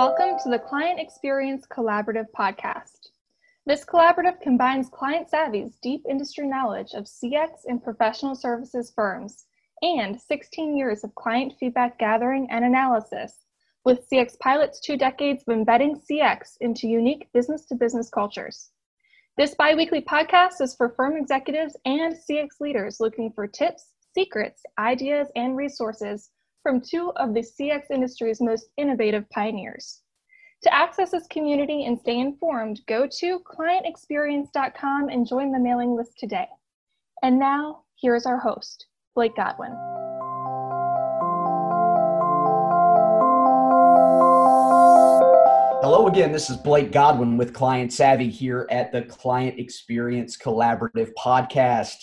[0.00, 3.10] Welcome to the Client Experience Collaborative podcast.
[3.66, 9.44] This collaborative combines Client Savvy's deep industry knowledge of CX and professional services firms
[9.82, 13.44] and 16 years of client feedback gathering and analysis
[13.84, 18.70] with CX Pilot's two decades of embedding CX into unique business to business cultures.
[19.36, 24.62] This bi weekly podcast is for firm executives and CX leaders looking for tips, secrets,
[24.78, 26.30] ideas, and resources
[26.62, 30.02] from two of the CX industry's most innovative pioneers.
[30.62, 36.18] To access this community and stay informed, go to clientexperience.com and join the mailing list
[36.18, 36.46] today.
[37.22, 39.72] And now, here's our host, Blake Godwin.
[45.82, 46.30] Hello again.
[46.30, 51.96] This is Blake Godwin with Client Savvy here at the Client Experience Collaborative Podcast.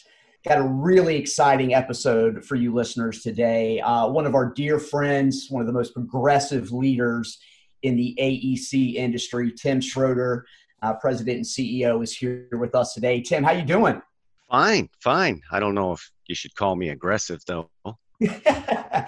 [0.48, 3.82] Got a really exciting episode for you listeners today.
[3.82, 7.38] Uh, one of our dear friends, one of the most progressive leaders
[7.84, 10.46] in the AEC industry, Tim Schroeder,
[10.82, 13.20] uh, President and CEO, is here with us today.
[13.20, 14.02] Tim, how you doing?
[14.49, 15.41] Fine, fine.
[15.52, 17.70] I don't know if you should call me aggressive though.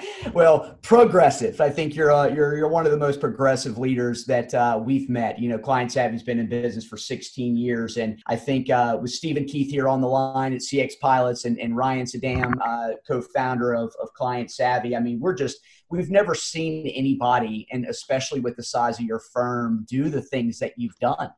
[0.33, 1.61] well, progressive.
[1.61, 5.09] I think you're uh, you're you're one of the most progressive leaders that uh, we've
[5.09, 5.39] met.
[5.39, 9.11] You know, Client Savvy's been in business for 16 years, and I think uh, with
[9.11, 13.73] Steven Keith here on the line at CX Pilots and, and Ryan Suydam, uh, co-founder
[13.73, 14.95] of, of Client Savvy.
[14.95, 19.19] I mean, we're just we've never seen anybody, and especially with the size of your
[19.19, 21.30] firm, do the things that you've done.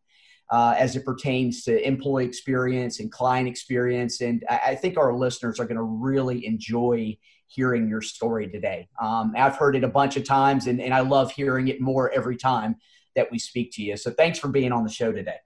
[0.49, 4.19] Uh, as it pertains to employee experience and client experience.
[4.19, 7.17] And I, I think our listeners are going to really enjoy
[7.53, 8.87] hearing your story today.
[9.01, 12.11] Um, I've heard it a bunch of times, and, and I love hearing it more
[12.11, 12.75] every time
[13.15, 13.97] that we speak to you.
[13.97, 15.37] So thanks for being on the show today.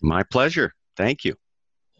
[0.00, 0.74] My pleasure.
[0.96, 1.34] Thank you.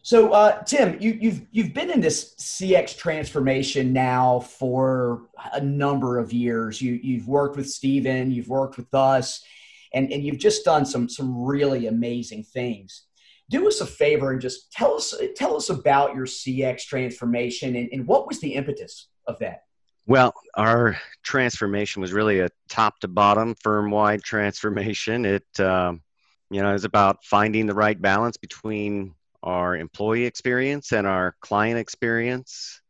[0.02, 6.18] So, uh, Tim, you, you've you've been in this CX transformation now for a number
[6.18, 6.80] of years.
[6.80, 9.44] You you've worked with Steven, you've worked with us,
[9.92, 13.05] and and you've just done some some really amazing things
[13.50, 17.89] do us a favor and just tell us tell us about your CX transformation and,
[17.92, 19.64] and what was the impetus of that?
[20.07, 25.25] Well, our transformation was really a top to bottom firm wide transformation.
[25.25, 26.03] It, um,
[26.51, 31.79] you know, is about finding the right balance between our employee experience and our client
[31.79, 32.80] experience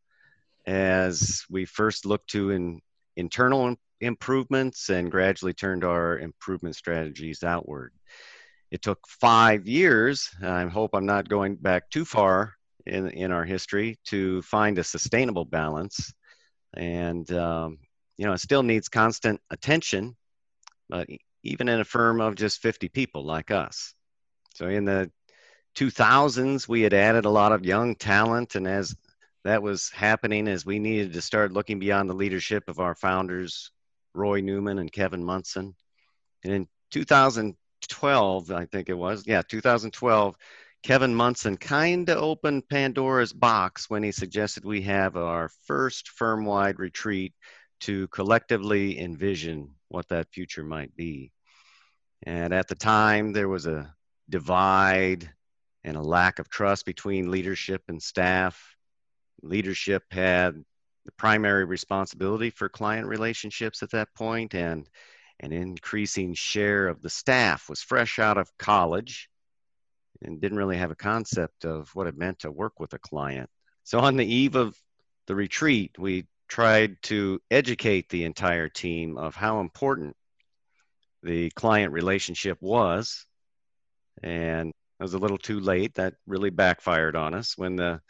[0.66, 2.80] as we first looked to in,
[3.16, 7.92] internal improvements and gradually turned our improvement strategies outward.
[8.70, 10.28] It took five years.
[10.42, 12.54] I hope I'm not going back too far
[12.86, 16.12] in, in our history to find a sustainable balance
[16.74, 17.78] and um,
[18.16, 20.16] you know it still needs constant attention
[20.90, 21.08] but
[21.42, 23.94] even in a firm of just 50 people like us.
[24.54, 25.10] So in the
[25.76, 28.94] 2000s we had added a lot of young talent and as
[29.44, 33.70] that was happening as we needed to start looking beyond the leadership of our founders
[34.12, 35.74] roy neumann and kevin monson.
[36.44, 40.34] And in 2012 i think it was yeah 2012
[40.82, 46.46] Kevin Monson kind of opened Pandora's box when he suggested we have our first firm
[46.46, 47.34] wide retreat
[47.80, 51.32] to collectively envision what that future might be.
[52.22, 53.94] And at the time, there was a
[54.28, 55.30] divide
[55.84, 58.76] and a lack of trust between leadership and staff.
[59.42, 60.54] Leadership had
[61.04, 64.88] the primary responsibility for client relationships at that point, and
[65.40, 69.30] an increasing share of the staff was fresh out of college
[70.22, 73.48] and didn't really have a concept of what it meant to work with a client.
[73.84, 74.76] So on the eve of
[75.26, 80.16] the retreat, we tried to educate the entire team of how important
[81.22, 83.24] the client relationship was.
[84.22, 85.94] And it was a little too late.
[85.94, 88.00] That really backfired on us when the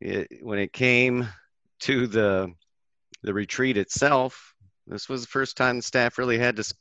[0.00, 1.28] it, when it came
[1.80, 2.52] to the
[3.22, 4.54] the retreat itself.
[4.86, 6.74] This was the first time the staff really had to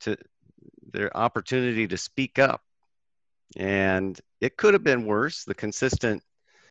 [0.00, 0.16] to
[0.92, 2.62] their opportunity to speak up
[3.54, 5.44] and it could have been worse.
[5.44, 6.22] The consistent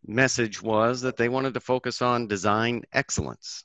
[0.05, 3.63] message was that they wanted to focus on design excellence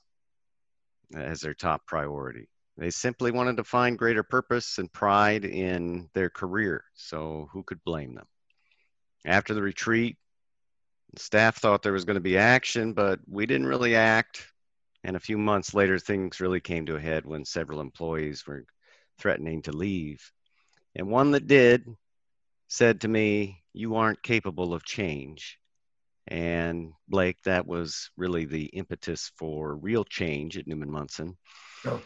[1.14, 2.48] as their top priority.
[2.76, 6.84] They simply wanted to find greater purpose and pride in their career.
[6.94, 8.26] So, who could blame them?
[9.26, 10.16] After the retreat,
[11.18, 14.46] staff thought there was going to be action, but we didn't really act.
[15.04, 18.64] And a few months later, things really came to a head when several employees were
[19.18, 20.32] threatening to leave.
[20.94, 21.86] And one that did
[22.70, 25.58] said to me, You aren't capable of change.
[26.28, 31.36] And Blake, that was really the impetus for real change at Neumann Monson.
[31.84, 32.00] Oh.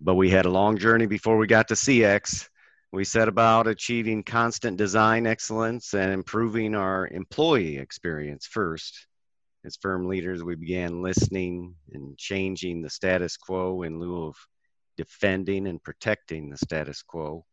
[0.00, 2.48] But we had a long journey before we got to CX.
[2.92, 9.06] We set about achieving constant design excellence and improving our employee experience first.
[9.64, 14.36] As firm leaders, we began listening and changing the status quo in lieu of
[14.98, 17.46] defending and protecting the status quo.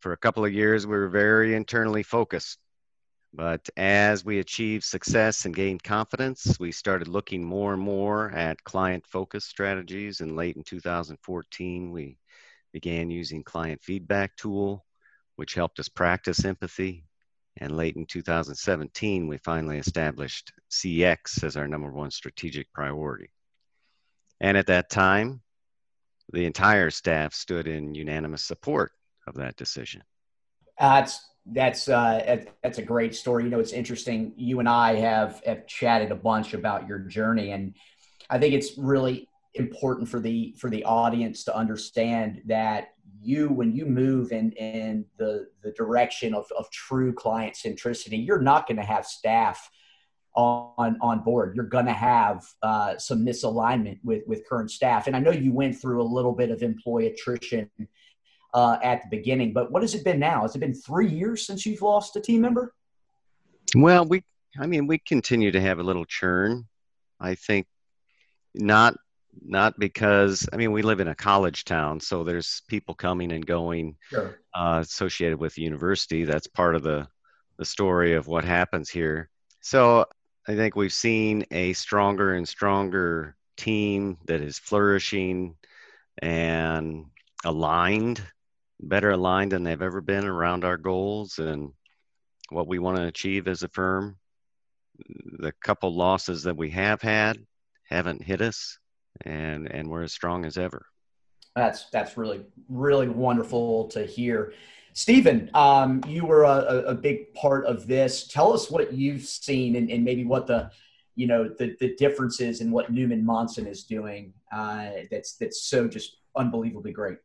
[0.00, 2.58] For a couple of years, we were very internally focused.
[3.32, 8.62] But as we achieved success and gained confidence, we started looking more and more at
[8.64, 10.20] client focused strategies.
[10.20, 12.18] And late in 2014, we
[12.72, 14.84] began using client feedback tool,
[15.36, 17.04] which helped us practice empathy.
[17.58, 23.30] And late in 2017, we finally established CX as our number one strategic priority.
[24.40, 25.42] And at that time,
[26.32, 28.92] the entire staff stood in unanimous support
[29.26, 30.02] of that decision.
[30.78, 33.44] That's that's uh, that's a great story.
[33.44, 34.32] You know, it's interesting.
[34.36, 37.74] You and I have have chatted a bunch about your journey, and
[38.28, 42.88] I think it's really important for the for the audience to understand that
[43.20, 48.40] you when you move in in the the direction of, of true client centricity you're
[48.40, 49.70] not going to have staff
[50.34, 55.16] on on board you're going to have uh, some misalignment with with current staff and
[55.16, 57.70] i know you went through a little bit of employee attrition
[58.56, 61.46] uh, at the beginning but what has it been now has it been three years
[61.46, 62.74] since you've lost a team member
[63.76, 64.22] well we
[64.58, 66.64] i mean we continue to have a little churn
[67.20, 67.66] i think
[68.54, 68.96] not
[69.44, 73.44] not because I mean we live in a college town, so there's people coming and
[73.44, 74.38] going sure.
[74.54, 76.24] uh, associated with the university.
[76.24, 77.06] That's part of the
[77.58, 79.30] the story of what happens here.
[79.60, 80.06] So
[80.46, 85.56] I think we've seen a stronger and stronger team that is flourishing
[86.18, 87.06] and
[87.44, 88.22] aligned,
[88.80, 91.72] better aligned than they've ever been around our goals and
[92.50, 94.16] what we want to achieve as a firm.
[95.38, 97.38] The couple losses that we have had
[97.88, 98.78] haven't hit us
[99.24, 100.86] and and we're as strong as ever.
[101.54, 104.52] That's that's really really wonderful to hear.
[104.92, 108.26] Steven, um, you were a, a, big part of this.
[108.28, 110.70] Tell us what you've seen and, and maybe what the
[111.14, 114.32] you know the, the differences in what Neumann Monson is doing.
[114.50, 117.18] Uh, that's that's so just unbelievably great.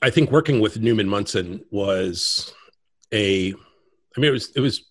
[0.00, 2.54] I think working with Neumann Monson was
[3.12, 4.84] a, I mean, it was it was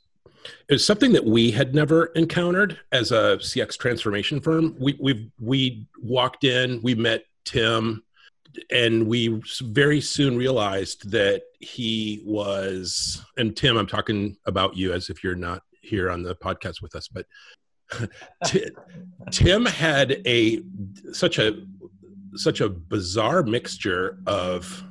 [0.69, 4.75] it was something that we had never encountered as a CX transformation firm.
[4.79, 8.03] We we we walked in, we met Tim,
[8.71, 13.23] and we very soon realized that he was.
[13.37, 16.95] And Tim, I'm talking about you as if you're not here on the podcast with
[16.95, 17.25] us, but
[19.31, 20.61] Tim had a
[21.11, 21.65] such a
[22.35, 24.83] such a bizarre mixture of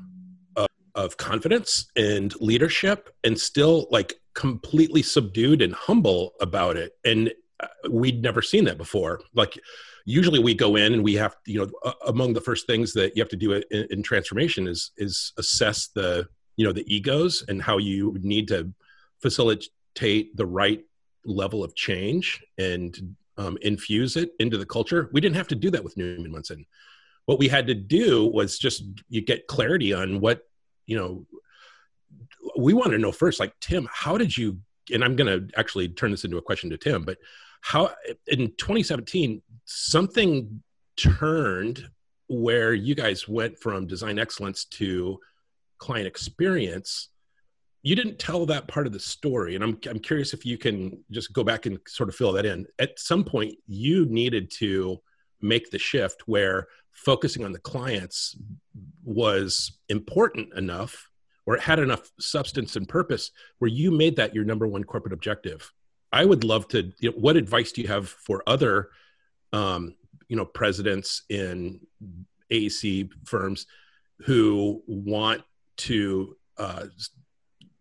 [0.94, 6.92] of confidence and leadership and still like completely subdued and humble about it.
[7.04, 9.20] And uh, we'd never seen that before.
[9.34, 9.58] Like
[10.04, 13.22] usually we go in and we have you know among the first things that you
[13.22, 16.26] have to do in, in, transformation is is assess the
[16.56, 18.72] you know the egos and how you need to
[19.20, 20.80] facilitate the right
[21.24, 25.10] level of change and um, infuse it into the culture.
[25.12, 26.66] We didn't have to do that with neumann monson.
[27.26, 30.42] What we had to do was just you get clarity on what
[30.90, 31.24] you know
[32.58, 34.58] we want to know first, like Tim, how did you?
[34.92, 37.18] And I'm going to actually turn this into a question to Tim, but
[37.60, 37.92] how
[38.26, 40.62] in 2017 something
[40.96, 41.88] turned
[42.26, 45.18] where you guys went from design excellence to
[45.78, 47.08] client experience
[47.82, 51.02] you didn't tell that part of the story and I'm, I'm curious if you can
[51.10, 55.00] just go back and sort of fill that in at some point you needed to
[55.40, 58.36] make the shift where focusing on the clients
[59.04, 61.08] was important enough
[61.46, 65.12] or it had enough substance and purpose where you made that your number one corporate
[65.12, 65.72] objective.
[66.12, 68.90] I would love to you know, what advice do you have for other
[69.52, 69.94] um,
[70.28, 71.80] you know presidents in
[72.52, 73.66] AEC firms
[74.20, 75.42] who want
[75.78, 76.86] to uh,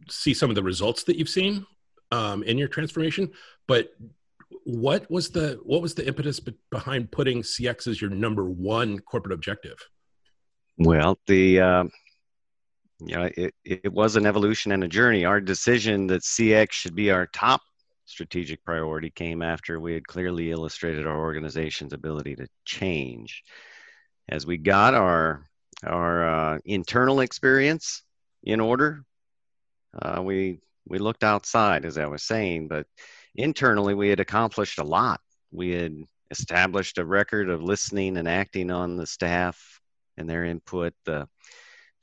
[0.09, 1.65] see some of the results that you've seen
[2.11, 3.31] um, in your transformation
[3.67, 3.93] but
[4.65, 6.39] what was the what was the impetus
[6.71, 9.77] behind putting cx as your number one corporate objective
[10.77, 11.83] well the uh,
[12.99, 15.23] you know, it, it was an evolution and a journey.
[15.23, 17.61] Our decision that CX should be our top
[18.05, 23.43] strategic priority came after we had clearly illustrated our organization's ability to change.
[24.27, 25.45] As we got our
[25.85, 28.03] our uh, internal experience
[28.43, 29.03] in order,
[29.99, 32.85] uh, we we looked outside, as I was saying, but
[33.39, 35.21] internally we had accomplished a lot.
[35.51, 35.95] We had
[36.29, 39.79] established a record of listening and acting on the staff
[40.17, 40.93] and their input.
[41.05, 41.27] The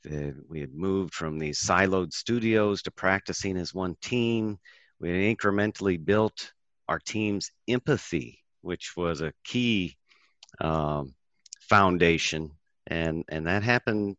[0.03, 4.57] the, we had moved from these siloed studios to practicing as one team.
[4.99, 6.53] We had incrementally built
[6.87, 9.97] our team's empathy, which was a key
[10.59, 11.13] um,
[11.61, 12.51] foundation,
[12.87, 14.17] and and that happened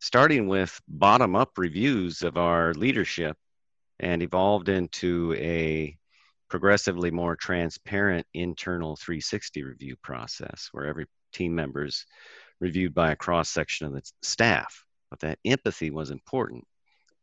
[0.00, 3.36] starting with bottom up reviews of our leadership,
[4.00, 5.96] and evolved into a
[6.48, 12.06] progressively more transparent internal 360 review process where every team member is
[12.60, 14.84] reviewed by a cross section of the staff.
[15.10, 16.64] But that empathy was important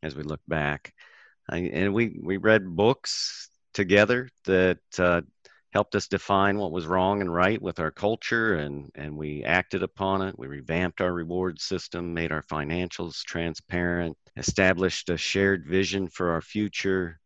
[0.02, 0.92] as we look back.
[1.48, 5.20] I, and we, we read books together that uh,
[5.72, 9.82] helped us define what was wrong and right with our culture, and, and we acted
[9.82, 10.38] upon it.
[10.38, 16.40] We revamped our reward system, made our financials transparent, established a shared vision for our
[16.40, 17.20] future.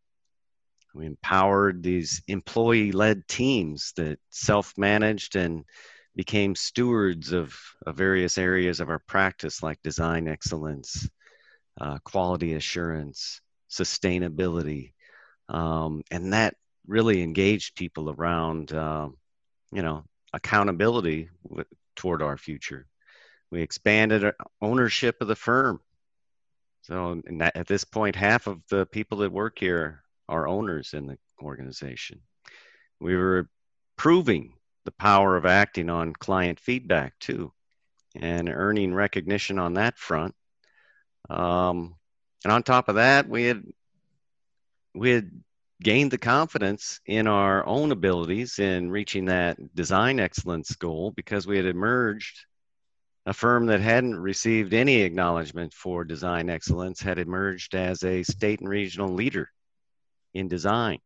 [0.94, 5.64] We empowered these employee led teams that self managed and
[6.16, 7.56] became stewards of,
[7.86, 11.08] of, various areas of our practice, like design excellence,
[11.80, 14.92] uh, quality assurance, sustainability.
[15.48, 16.56] Um, and that
[16.86, 19.16] really engaged people around, um,
[19.72, 22.86] you know, accountability with, toward our future.
[23.50, 25.80] We expanded ownership of the firm.
[26.82, 31.18] So at this point, half of the people that work here are owners in the
[31.42, 32.20] organization.
[33.00, 33.48] We were
[33.96, 37.52] proving the power of acting on client feedback too,
[38.14, 40.34] and earning recognition on that front.
[41.28, 41.96] Um,
[42.44, 43.62] and on top of that, we had
[44.94, 45.30] we had
[45.82, 51.56] gained the confidence in our own abilities in reaching that design excellence goal because we
[51.56, 52.46] had emerged
[53.26, 58.60] a firm that hadn't received any acknowledgement for design excellence had emerged as a state
[58.60, 59.50] and regional leader
[60.34, 60.98] in design.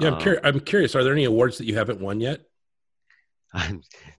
[0.00, 0.94] Yeah, I'm, cur- I'm curious.
[0.94, 2.42] Are there any awards that you haven't won yet?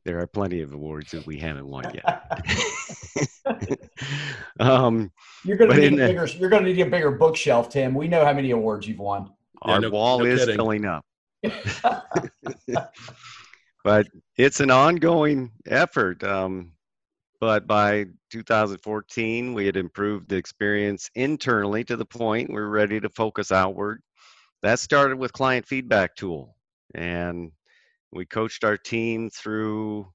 [0.03, 2.41] there are plenty of awards that we haven't won yet.
[4.59, 5.11] um,
[5.45, 6.25] you're going to need a bigger.
[6.25, 7.93] You're going to need a bigger bookshelf, Tim.
[7.93, 9.31] We know how many awards you've won.
[9.61, 10.55] Our no, wall no is kidding.
[10.55, 11.05] filling up.
[13.83, 14.07] but
[14.37, 16.23] it's an ongoing effort.
[16.23, 16.73] Um,
[17.41, 22.99] but by 2014, we had improved the experience internally to the point we we're ready
[22.99, 24.03] to focus outward.
[24.61, 26.55] That started with client feedback tool,
[26.93, 27.51] and
[28.11, 30.07] we coached our team through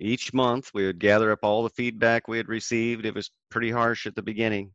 [0.00, 0.72] each month.
[0.74, 3.06] We would gather up all the feedback we had received.
[3.06, 4.72] It was pretty harsh at the beginning,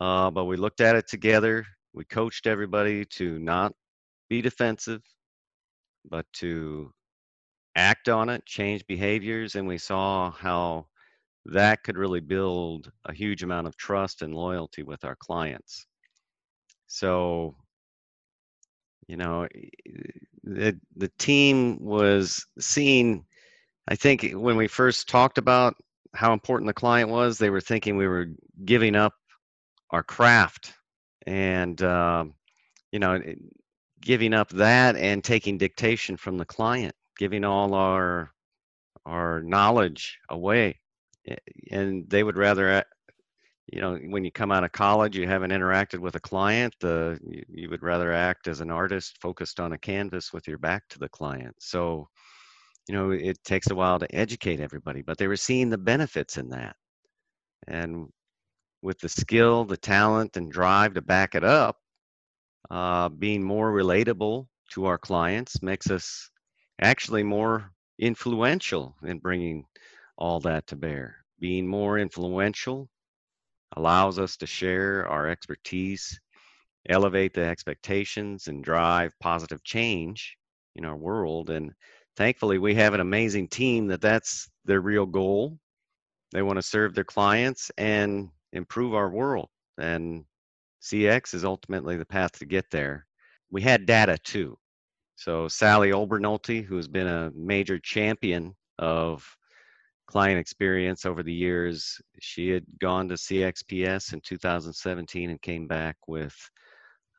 [0.00, 1.66] uh, but we looked at it together.
[1.94, 3.72] We coached everybody to not
[4.30, 5.02] be defensive,
[6.08, 6.92] but to
[7.74, 10.86] act on it, change behaviors, and we saw how
[11.46, 15.86] that could really build a huge amount of trust and loyalty with our clients.
[16.86, 17.56] So
[19.08, 19.46] you know
[20.44, 23.24] the the team was seeing
[23.88, 25.74] i think when we first talked about
[26.14, 28.28] how important the client was they were thinking we were
[28.64, 29.14] giving up
[29.90, 30.72] our craft
[31.26, 32.24] and uh,
[32.90, 33.20] you know
[34.00, 38.30] giving up that and taking dictation from the client giving all our
[39.04, 40.78] our knowledge away
[41.70, 42.84] and they would rather
[43.66, 47.18] you know when you come out of college you haven't interacted with a client the
[47.26, 50.82] you, you, would rather act as an artist focused on a canvas with your back
[50.88, 51.54] to the client.
[51.60, 52.08] So
[52.88, 56.36] you know it takes a while to educate everybody but they were seeing the benefits
[56.36, 56.76] in that.
[57.68, 58.08] And
[58.82, 61.76] with the skill the talent and drive to back it up
[62.70, 66.30] uh, being more relatable to our clients makes us
[66.80, 69.64] actually more influential in bringing
[70.16, 72.88] all that to bear being more influential
[73.76, 76.18] allows us to share our expertise,
[76.88, 80.36] elevate the expectations, and drive positive change
[80.76, 81.50] in our world.
[81.50, 81.72] And
[82.16, 85.58] thankfully, we have an amazing team that that's their real goal.
[86.30, 89.48] They want to serve their clients and improve our world.
[89.78, 90.24] And
[90.80, 93.04] CX is ultimately the path to get there.
[93.50, 94.56] We had data too.
[95.16, 99.26] So Sally Obernolte, who's been a major champion of
[100.12, 101.98] client experience over the years.
[102.20, 106.36] She had gone to CXPS in 2017 and came back with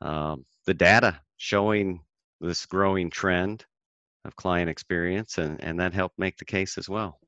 [0.00, 2.00] um, the data showing
[2.40, 3.64] this growing trend
[4.24, 7.18] of client experience, and, and that helped make the case as well.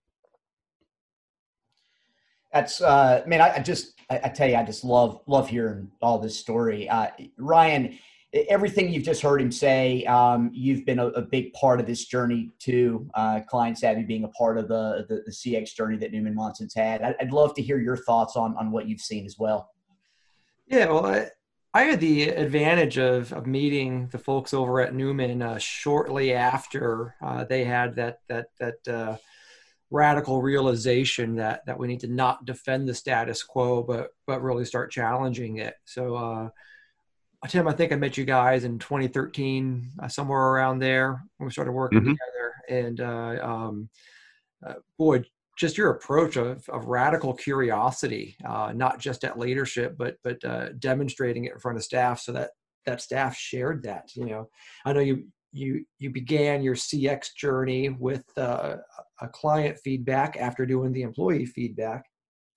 [2.52, 5.90] That's uh, man, I, I just I, I, tell you, I just love love hearing
[6.00, 6.88] all this story.
[6.88, 7.98] Uh, Ryan,
[8.32, 12.04] everything you've just heard him say, um, you've been a, a, big part of this
[12.04, 13.08] journey too.
[13.14, 16.74] Uh, Client Savvy being a part of the, the, the CX journey that Neumann Monson's
[16.74, 17.02] had.
[17.02, 19.70] I'd, I'd, love to hear your thoughts on on what you've seen as well.
[20.66, 21.28] Yeah, well, I,
[21.72, 27.14] I had the advantage of, of meeting the folks over at Neumann uh, shortly after
[27.22, 29.16] uh, they had that that that uh,
[29.90, 34.64] radical realization that that we need to not defend the status quo, but but really
[34.64, 35.74] start challenging it.
[35.84, 36.48] So uh,
[37.46, 41.52] Tim, I think I met you guys in 2013, uh, somewhere around there when we
[41.52, 42.12] started working mm-hmm.
[42.12, 42.52] together.
[42.68, 43.88] And uh, um,
[44.66, 45.24] uh, boy,
[45.58, 50.70] just your approach of, of radical curiosity, uh, not just at leadership, but but uh,
[50.78, 52.50] demonstrating it in front of staff, so that
[52.84, 54.10] that staff shared that.
[54.14, 54.48] You know,
[54.84, 58.76] I know you you you began your CX journey with uh,
[59.20, 62.04] a client feedback after doing the employee feedback.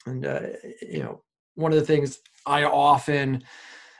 [0.05, 0.41] And, uh,
[0.81, 1.23] you know,
[1.55, 3.43] one of the things I often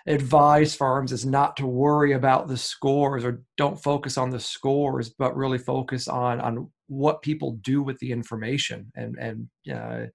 [0.07, 5.09] advise firms is not to worry about the scores or don't focus on the scores,
[5.09, 8.91] but really focus on, on what people do with the information.
[8.95, 10.07] And, and, uh,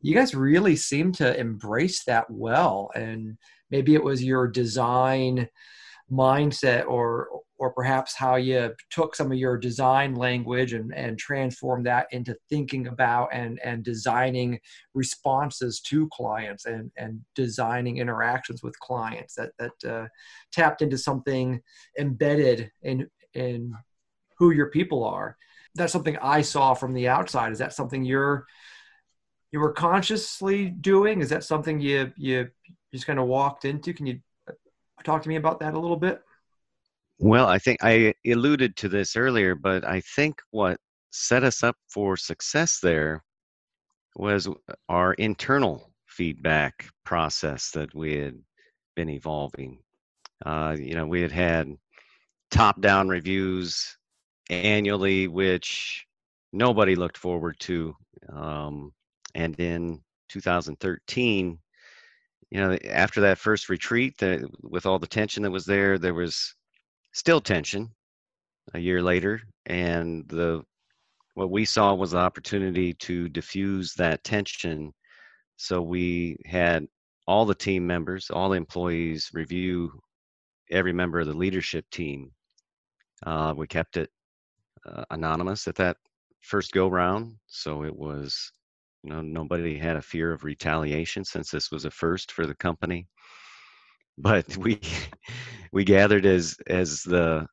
[0.00, 2.90] you guys really seem to embrace that well.
[2.94, 3.38] And
[3.70, 5.48] maybe it was your design
[6.12, 7.28] mindset or
[7.64, 12.36] or perhaps how you took some of your design language and, and transformed that into
[12.50, 14.60] thinking about and, and designing
[14.92, 20.06] responses to clients and, and designing interactions with clients that, that uh,
[20.52, 21.58] tapped into something
[21.98, 23.72] embedded in, in
[24.38, 25.34] who your people are.
[25.74, 27.50] That's something I saw from the outside.
[27.50, 28.44] Is that something you're
[29.52, 31.22] you were consciously doing?
[31.22, 32.50] Is that something you you
[32.92, 33.94] just kind of walked into?
[33.94, 34.20] Can you
[35.02, 36.20] talk to me about that a little bit?
[37.18, 40.78] Well, I think I alluded to this earlier, but I think what
[41.10, 43.22] set us up for success there
[44.16, 44.48] was
[44.88, 48.38] our internal feedback process that we had
[48.96, 49.78] been evolving.
[50.44, 51.68] Uh, you know, we had had
[52.50, 53.96] top down reviews
[54.50, 56.04] annually, which
[56.52, 57.94] nobody looked forward to.
[58.32, 58.92] Um,
[59.34, 61.58] and in 2013,
[62.50, 66.14] you know, after that first retreat, the, with all the tension that was there, there
[66.14, 66.54] was
[67.14, 67.88] still tension
[68.74, 70.62] a year later, and the
[71.34, 74.92] what we saw was the opportunity to diffuse that tension.
[75.56, 76.86] So we had
[77.26, 79.90] all the team members, all the employees review
[80.70, 82.30] every member of the leadership team.
[83.26, 84.10] Uh, we kept it
[84.86, 85.96] uh, anonymous at that
[86.42, 88.52] first go round, so it was
[89.04, 92.54] you know, nobody had a fear of retaliation since this was a first for the
[92.54, 93.06] company.
[94.18, 94.80] But we
[95.72, 97.46] we gathered as as the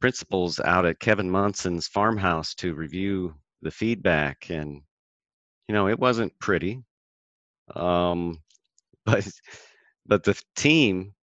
[0.00, 4.82] principals out at Kevin Monson's farmhouse to review the feedback, and
[5.68, 6.82] you know, it wasn't pretty.
[7.74, 8.38] Um,
[9.06, 9.28] but
[10.06, 11.14] but the team,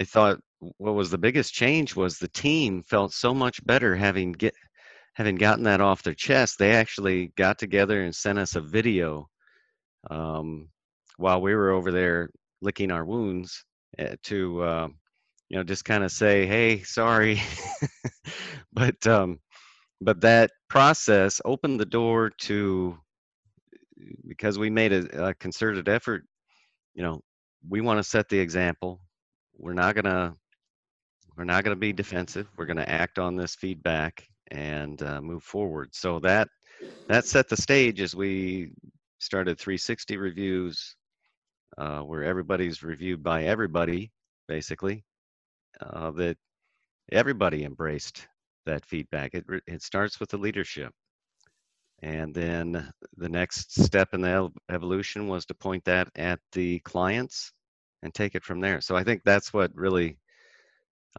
[0.00, 0.40] I thought,
[0.78, 4.54] what was the biggest change was the team felt so much better having get
[5.14, 9.28] having gotten that off their chest, they actually got together and sent us a video
[10.10, 10.68] um,
[11.16, 12.30] while we were over there
[12.62, 13.64] licking our wounds
[13.98, 14.88] to, uh,
[15.48, 17.40] you know, just kind of say, "Hey, sorry,"
[18.72, 19.40] but um,
[20.00, 22.98] but that process opened the door to
[24.26, 26.24] because we made a, a concerted effort.
[26.94, 27.20] You know,
[27.68, 29.00] we want to set the example.
[29.58, 30.34] We're not gonna
[31.36, 32.48] we're not going to be defensive.
[32.56, 35.88] We're going to act on this feedback and uh, move forward.
[35.92, 36.48] So that
[37.08, 38.72] that set the stage as we
[39.18, 40.96] started 360 reviews,
[41.80, 44.12] uh, where everybody's reviewed by everybody,
[44.48, 45.04] basically.
[45.80, 46.36] Uh, that
[47.12, 48.28] everybody embraced
[48.66, 49.34] that feedback.
[49.34, 50.92] It it starts with the leadership,
[52.02, 57.52] and then the next step in the evolution was to point that at the clients
[58.02, 58.80] and take it from there.
[58.82, 60.18] So I think that's what really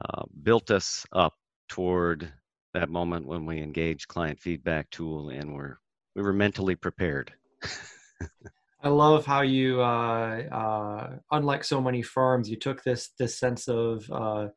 [0.02, 1.34] uh, built us up
[1.70, 2.32] toward
[2.74, 5.78] that moment when we engaged client feedback tool and we're
[6.16, 7.34] we were mentally prepared.
[8.84, 13.68] I love how you, uh, uh, unlike so many firms, you took this this sense
[13.68, 14.48] of uh,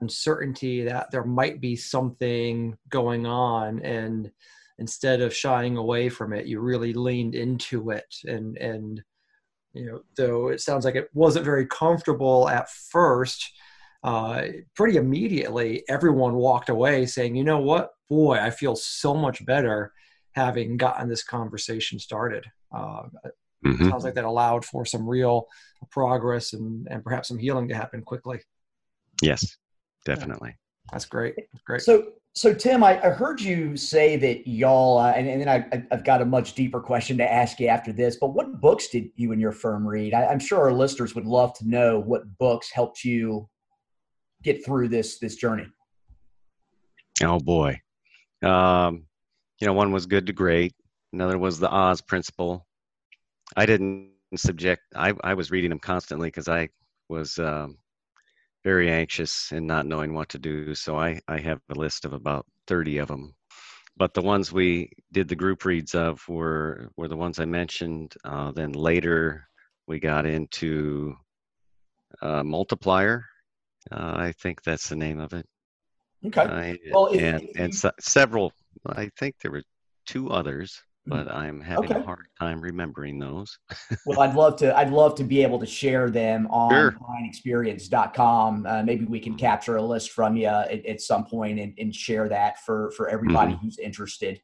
[0.00, 4.30] uncertainty that there might be something going on, and
[4.78, 8.14] instead of shying away from it, you really leaned into it.
[8.24, 9.02] And and
[9.74, 13.52] you know, though it sounds like it wasn't very comfortable at first,
[14.04, 19.44] uh, pretty immediately everyone walked away saying, you know what, boy, I feel so much
[19.44, 19.92] better
[20.32, 22.46] having gotten this conversation started.
[22.74, 23.02] Uh,
[23.72, 23.88] mm-hmm.
[23.90, 25.46] Sounds like that allowed for some real
[25.90, 28.40] progress and, and perhaps some healing to happen quickly.
[29.22, 29.56] Yes,
[30.04, 30.50] definitely.
[30.50, 30.92] Yeah.
[30.92, 31.34] That's great.
[31.36, 31.82] That's great.
[31.82, 35.84] So, so Tim, I, I heard you say that y'all, uh, and, and, then I,
[35.90, 38.16] have got a much deeper question to ask you after this.
[38.16, 40.14] But what books did you and your firm read?
[40.14, 43.48] I, I'm sure our listeners would love to know what books helped you
[44.42, 45.66] get through this this journey?
[47.22, 47.80] Oh boy,
[48.42, 49.04] um,
[49.60, 50.74] you know, one was good to great.
[51.12, 52.65] Another was the Oz principle.
[53.56, 54.82] I didn't subject.
[54.94, 56.68] I I was reading them constantly because I
[57.08, 57.78] was um,
[58.64, 60.74] very anxious and not knowing what to do.
[60.74, 63.34] So I I have a list of about thirty of them.
[63.98, 68.14] But the ones we did the group reads of were were the ones I mentioned.
[68.24, 69.46] Uh, then later
[69.86, 71.14] we got into
[72.22, 73.24] uh, multiplier
[73.92, 75.46] uh, I think that's the name of it.
[76.26, 76.78] Okay.
[76.90, 78.52] Well, and and so, several.
[78.86, 79.62] I think there were
[80.06, 80.82] two others.
[81.06, 82.00] But I'm having okay.
[82.00, 83.58] a hard time remembering those.
[84.06, 84.76] well, I'd love to.
[84.76, 86.92] I'd love to be able to share them on sure.
[86.92, 88.66] clientexperience.com.
[88.66, 91.94] Uh, maybe we can capture a list from you at, at some point and, and,
[91.94, 93.64] share that for for everybody mm-hmm.
[93.64, 94.40] who's interested.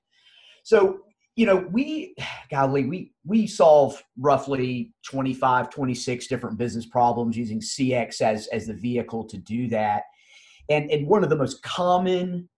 [0.62, 1.00] So
[1.34, 2.14] you know, we,
[2.50, 8.74] golly, we, we solve roughly 25, 26 different business problems using CX as, as the
[8.74, 10.02] vehicle to do that.
[10.68, 12.48] And, and one of the most common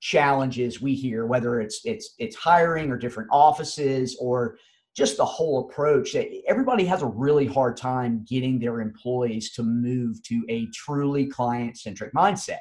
[0.00, 4.58] challenges we hear, whether it's, it's, it's hiring or different offices or
[4.96, 9.62] just the whole approach, that everybody has a really hard time getting their employees to
[9.62, 12.60] move to a truly client centric mindset.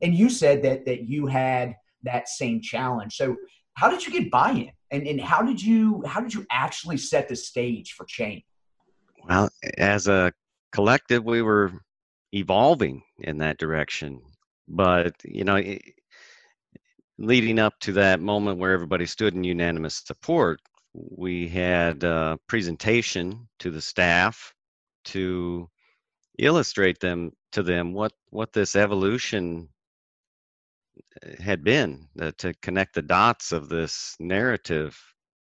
[0.00, 3.16] And you said that, that you had that same challenge.
[3.16, 3.36] So
[3.74, 4.72] how did you get buy-in?
[4.92, 8.44] and, and how did you how did you actually set the stage for change
[9.26, 10.32] well as a
[10.70, 11.72] collective we were
[12.32, 14.20] evolving in that direction
[14.68, 15.82] but you know it,
[17.18, 20.60] leading up to that moment where everybody stood in unanimous support
[20.94, 24.52] we had a presentation to the staff
[25.04, 25.68] to
[26.38, 29.68] illustrate them to them what what this evolution
[31.38, 34.98] had been uh, to connect the dots of this narrative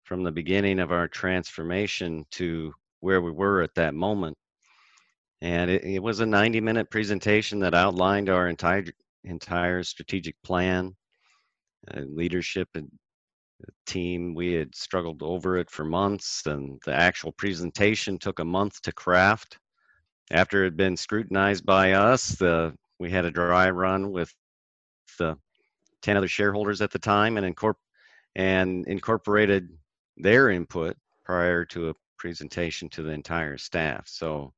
[0.03, 4.37] from the beginning of our transformation to where we were at that moment.
[5.41, 8.85] And it, it was a 90 minute presentation that outlined our entire
[9.23, 10.95] entire strategic plan,
[11.95, 12.89] leadership and
[13.63, 14.33] uh, team.
[14.35, 18.91] We had struggled over it for months, and the actual presentation took a month to
[18.91, 19.59] craft.
[20.31, 24.33] After it had been scrutinized by us, the we had a dry run with
[25.17, 25.37] the
[26.03, 27.75] 10 other shareholders at the time and, incorpor-
[28.35, 29.69] and incorporated
[30.17, 34.07] their input prior to a presentation to the entire staff.
[34.07, 34.53] So,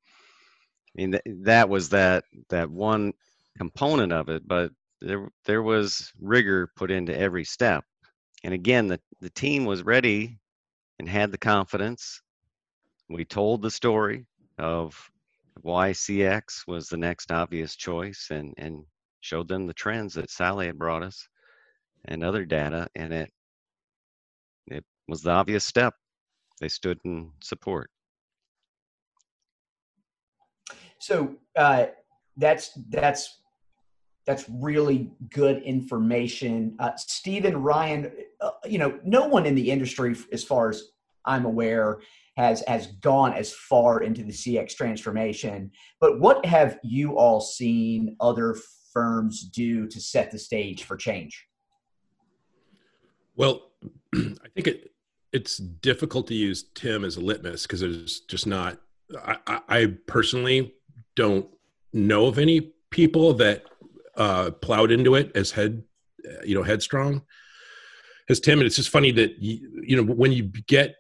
[0.90, 3.14] I mean, th- that was that that one
[3.58, 4.72] component of it, but
[5.06, 7.84] there there was rigor put into every step.
[8.44, 10.40] And again, the, the team was ready
[11.00, 12.22] and had the confidence.
[13.10, 14.26] We told the story
[14.58, 14.98] of
[15.62, 18.84] why CX was the next obvious choice and, and
[19.22, 21.28] showed them the trends that Sally had brought us
[22.06, 23.32] and other data, and it
[24.68, 25.94] it was the obvious step.
[26.60, 27.90] They stood in support.
[31.00, 31.88] So uh,
[32.38, 33.40] that's that's
[34.26, 36.76] that's really good information.
[36.80, 38.12] Uh, Steven Ryan,
[38.42, 40.84] uh, you know, no one in the industry, as far as
[41.26, 42.00] I'm aware,
[42.38, 45.72] has has gone as far into the CX transformation.
[46.00, 48.58] But what have you all seen other
[48.92, 51.48] firms do to set the stage for change?
[53.36, 53.72] Well,
[54.16, 54.92] I think it
[55.32, 58.80] it's difficult to use Tim as a litmus because there's just not.
[59.24, 60.74] I, I, personally
[61.16, 61.48] don't
[61.94, 63.66] know of any people that
[64.18, 65.84] uh, plowed into it as head,
[66.44, 67.22] you know, headstrong
[68.30, 68.60] as Tim.
[68.60, 70.96] And it's just funny that you, you know when you get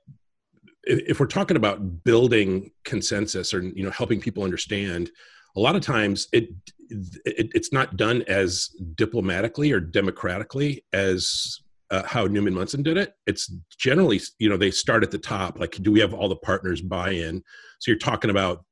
[0.83, 5.09] if we're talking about building consensus or you know helping people understand
[5.55, 6.49] a lot of times it,
[6.89, 13.13] it, it's not done as diplomatically or democratically as uh, how Neumann Monson did it.
[13.25, 15.59] It's generally, you know, they start at the top.
[15.59, 17.43] Like, do we have all the partners buy in?
[17.79, 18.65] So you're talking about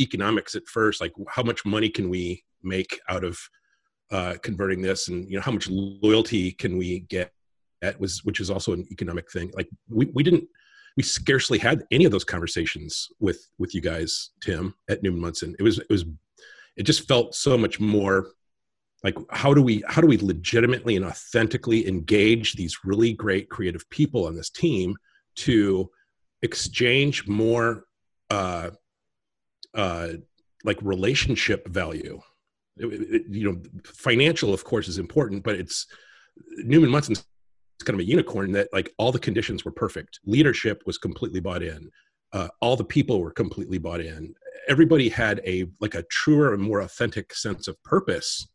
[0.00, 3.38] economics at first, like how much money can we make out of
[4.10, 7.32] uh, converting this, and you know, how much loyalty can we get?
[7.82, 9.50] At was which is also an economic thing.
[9.54, 10.48] Like we we didn't
[10.96, 15.54] we scarcely had any of those conversations with with you guys, Tim, at Neumann Monson.
[15.58, 16.04] It was it was
[16.76, 18.28] it just felt so much more
[19.02, 23.88] like how do we how do we legitimately and authentically engage these really great creative
[23.90, 24.96] people on this team
[25.36, 25.90] to
[26.42, 27.84] exchange more
[28.30, 28.70] uh
[29.74, 30.08] uh
[30.64, 32.20] like relationship value
[32.76, 35.86] you know financial of course is important but it's
[36.64, 37.24] neumann monson's
[37.84, 40.20] kind of a unicorn that like all the conditions were perfect.
[40.24, 41.90] Leadership was completely bought in.
[42.32, 44.34] Uh, all the people were completely bought in.
[44.68, 48.48] Everybody had a like a truer and more authentic sense of purpose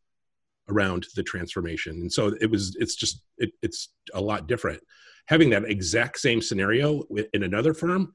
[0.70, 1.94] around the transformation.
[2.02, 4.82] And so it was it's just it, it's a lot different.
[5.28, 7.04] Having that exact same scenario
[7.34, 8.14] in another firm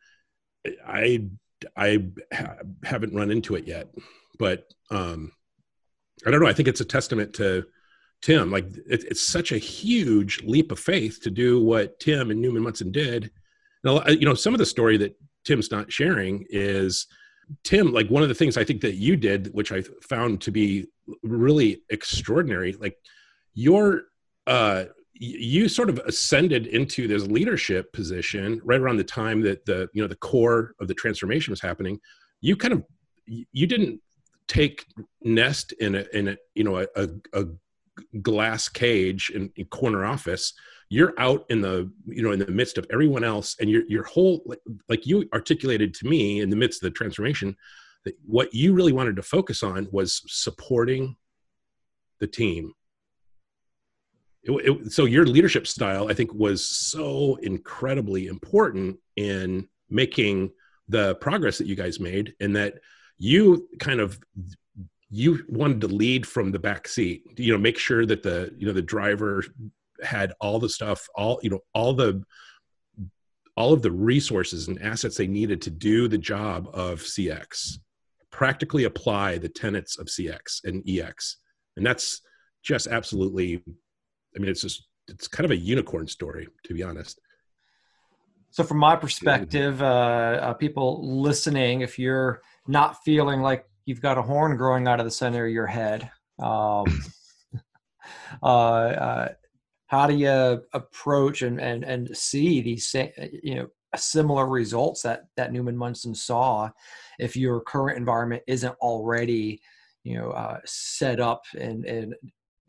[0.86, 1.22] i
[1.76, 2.02] i
[2.82, 3.88] haven't run into it yet.
[4.38, 5.32] But um
[6.26, 7.64] i don't know i think it's a testament to
[8.22, 12.40] tim like it, it's such a huge leap of faith to do what tim and
[12.40, 13.30] neumann monson did.
[13.82, 17.06] Now you know some of the story that tim's not sharing is
[17.62, 20.50] Tim, like one of the things I think that you did, which I found to
[20.50, 20.86] be
[21.22, 22.96] really extraordinary, like
[23.52, 24.04] your
[24.46, 24.84] uh
[25.16, 30.02] you sort of ascended into this leadership position right around the time that the you
[30.02, 32.00] know the core of the transformation was happening.
[32.40, 32.84] You kind of
[33.26, 34.00] you didn't
[34.48, 34.84] take
[35.22, 37.44] nest in a in a you know a, a, a
[38.22, 40.52] glass cage in, in corner office
[40.90, 44.04] you're out in the you know in the midst of everyone else and your your
[44.04, 47.56] whole like, like you articulated to me in the midst of the transformation
[48.04, 51.16] that what you really wanted to focus on was supporting
[52.20, 52.72] the team.
[54.42, 60.52] It, it, so your leadership style, I think, was so incredibly important in making
[60.88, 62.74] the progress that you guys made, and that
[63.18, 64.18] you kind of
[65.10, 67.22] you wanted to lead from the back seat.
[67.36, 69.44] You know, make sure that the you know the driver
[70.02, 72.22] had all the stuff, all you know, all the
[73.56, 77.78] all of the resources and assets they needed to do the job of CX,
[78.30, 81.36] practically apply the tenets of CX and EX.
[81.76, 82.20] And that's
[82.64, 83.62] just absolutely,
[84.34, 87.20] I mean, it's just, it's kind of a unicorn story, to be honest.
[88.54, 94.16] So, from my perspective, uh, uh, people listening, if you're not feeling like you've got
[94.16, 96.84] a horn growing out of the center of your head, um,
[98.44, 99.28] uh, uh
[99.86, 102.94] how do you approach and and and see these
[103.42, 106.70] you know similar results that that Neumann Monson saw
[107.18, 109.60] if your current environment isn't already
[110.04, 112.14] you know uh, set up in in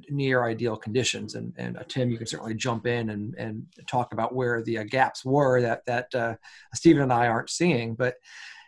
[0.09, 1.35] near ideal conditions.
[1.35, 4.79] And and uh, Tim you can certainly jump in and and talk about where the
[4.79, 6.35] uh, gaps were that that uh,
[6.73, 7.95] Steven and I aren't seeing.
[7.95, 8.15] But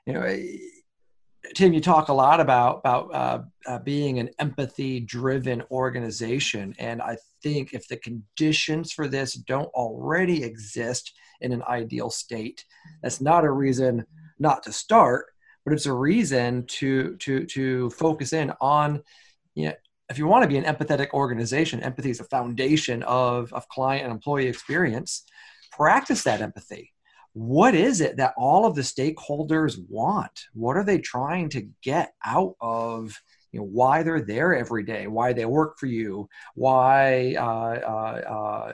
[0.06, 0.26] you know
[1.56, 7.18] Tim, you talk a lot about about uh, uh, being an empathy-driven organization, and I
[7.42, 12.66] think if the conditions for this don't already exist in an ideal state,
[13.02, 14.06] that's not a reason
[14.40, 15.28] not to start,
[15.64, 19.04] but it's a reason to to to focus in on,
[19.56, 19.74] you know,
[20.10, 24.04] if you want to be an empathetic organization, empathy is a foundation of of client
[24.04, 25.24] and employee experience.
[25.72, 26.94] Practice that empathy
[27.38, 32.12] what is it that all of the stakeholders want what are they trying to get
[32.26, 33.16] out of
[33.52, 38.32] you know why they're there every day why they work for you why uh, uh,
[38.34, 38.74] uh,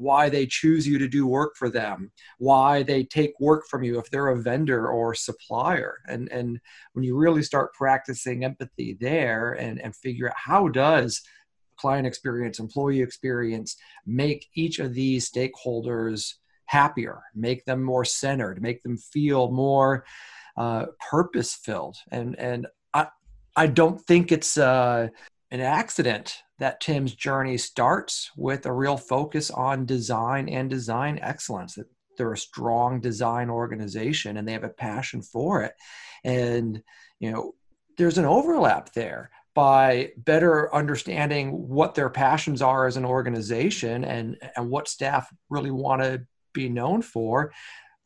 [0.00, 3.98] why they choose you to do work for them why they take work from you
[3.98, 6.60] if they're a vendor or supplier and and
[6.92, 11.22] when you really start practicing empathy there and and figure out how does
[11.76, 16.34] client experience employee experience make each of these stakeholders
[16.70, 20.04] happier, make them more centered, make them feel more
[20.56, 21.96] uh, purpose filled.
[22.12, 23.08] And and I
[23.56, 25.08] I don't think it's uh,
[25.50, 31.74] an accident that Tim's journey starts with a real focus on design and design excellence.
[31.74, 35.74] That they're a strong design organization and they have a passion for it,
[36.22, 36.82] and
[37.18, 37.54] you know
[37.98, 44.36] there's an overlap there by better understanding what their passions are as an organization and
[44.56, 47.52] and what staff really want to be known for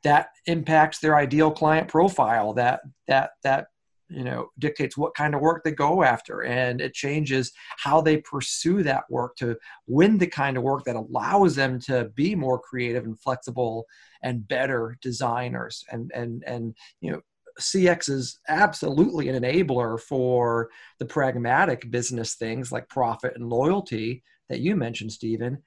[0.04, 3.66] that impacts their ideal client profile that that that
[4.08, 6.42] you know dictates what kind of work they go after.
[6.42, 10.96] And it changes how they pursue that work to win the kind of work that
[10.96, 13.86] allows them to be more creative and flexible
[14.22, 15.84] and better designers.
[15.90, 17.20] And and and you know
[17.60, 24.60] CX is absolutely an enabler for the pragmatic business things like profit and loyalty that
[24.60, 25.62] you mentioned, Steven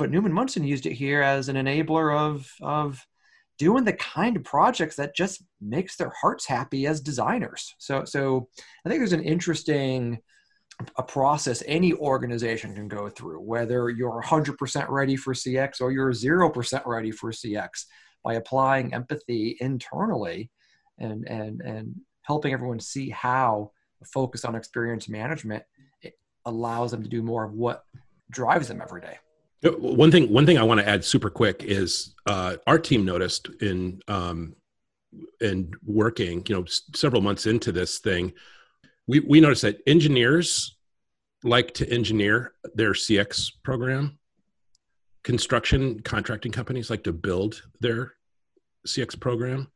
[0.00, 3.06] but Neumann Monson used it here as an enabler of of
[3.60, 7.74] doing the kind of projects that just makes their hearts happy as designers.
[7.78, 8.48] So so
[8.84, 10.18] I think there's an interesting
[10.96, 16.10] a process any organization can go through, whether you're 100% ready for CX or you're
[16.10, 17.84] 0% ready for CX,
[18.24, 20.50] by applying empathy internally
[20.98, 23.72] and and and helping everyone see how
[24.14, 25.62] focus on experience management
[26.46, 27.84] allows them to do more of what
[28.30, 29.18] drives them every day.
[29.62, 33.48] One thing, one thing I want to add super quick is uh, our team noticed
[33.60, 34.54] in um,
[35.40, 38.32] in working, you know, s- several months into this thing,
[39.06, 40.76] we we noticed that engineers
[41.44, 44.18] like to engineer their CX program.
[45.24, 48.14] Construction contracting companies like to build their
[48.86, 49.70] CX program.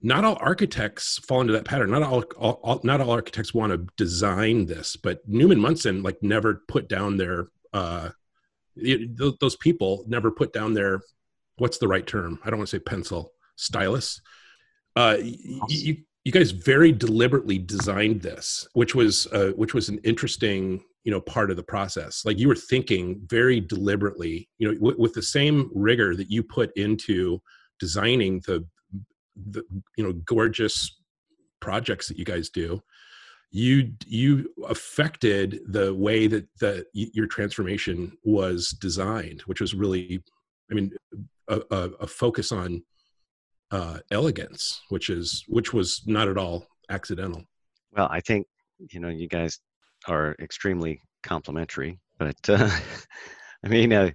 [0.00, 1.90] Not all architects fall into that pattern.
[1.90, 6.22] Not all, all, all not all architects want to design this, but Neumann Monson like
[6.22, 8.10] never put down their uh,
[8.76, 11.00] it, those people never put down their
[11.58, 12.38] what's the right term?
[12.44, 14.20] I don't want to say pencil stylus.
[14.94, 20.82] Uh, you, you guys very deliberately designed this which was uh, which was an interesting
[21.04, 22.24] you know part of the process.
[22.24, 26.42] Like you were thinking very deliberately you know w- with the same rigor that you
[26.42, 27.40] put into
[27.78, 28.66] designing the
[29.50, 29.62] the
[29.96, 31.00] you know gorgeous
[31.60, 32.82] projects that you guys do
[33.56, 40.22] you you affected the way that the your transformation was designed which was really
[40.70, 40.92] i mean
[41.48, 42.82] a, a, a focus on
[43.70, 47.42] uh, elegance which is which was not at all accidental.
[47.92, 48.46] Well i think
[48.90, 49.58] you know you guys
[50.06, 52.68] are extremely complimentary but uh,
[53.64, 54.10] i mean uh,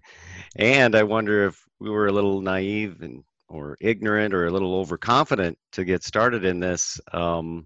[0.57, 4.75] and i wonder if we were a little naive and or ignorant or a little
[4.75, 7.65] overconfident to get started in this um,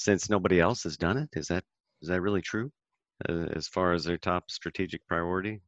[0.00, 1.28] since nobody else has done it.
[1.34, 1.64] Is that
[2.02, 2.70] is that really true
[3.28, 5.60] uh, as far as their top strategic priority?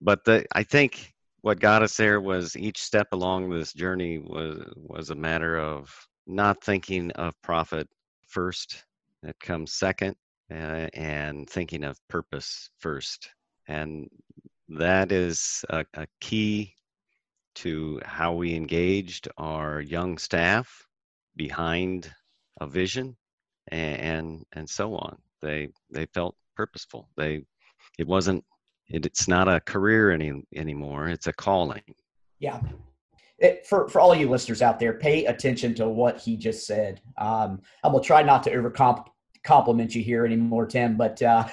[0.00, 4.62] but the I think what got us there was each step along this journey was
[4.76, 5.90] was a matter of
[6.26, 7.88] not thinking of profit
[8.28, 8.84] first.
[9.22, 10.16] It comes second,
[10.50, 13.28] uh, and thinking of purpose first,
[13.68, 14.08] and
[14.68, 16.74] that is a, a key
[17.56, 20.86] to how we engaged our young staff
[21.36, 22.10] behind
[22.60, 23.16] a vision
[23.68, 25.16] and, and so on.
[25.42, 27.08] They they felt purposeful.
[27.16, 27.42] They
[27.98, 28.44] it wasn't
[28.88, 31.08] it, it's not a career any anymore.
[31.08, 31.82] It's a calling.
[32.38, 32.60] Yeah.
[33.38, 37.00] It, for for all you listeners out there pay attention to what he just said.
[37.16, 38.70] Um, i'm gonna try not to over
[39.42, 41.48] compliment you here anymore tim but uh,